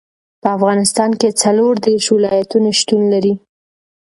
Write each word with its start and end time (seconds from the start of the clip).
په 0.41 0.47
افغانستان 0.57 1.11
کې 1.19 1.37
څلور 1.41 1.73
دېرش 1.85 2.07
ولایتونه 2.15 2.69
شتون 2.79 3.01
لري. 3.13 3.33